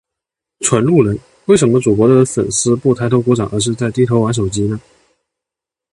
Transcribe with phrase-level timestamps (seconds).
[0.61, 1.15] 纯路人，
[1.45, 4.81] 为什么主播的粉丝不抬头鼓掌而是在低头玩手机呢？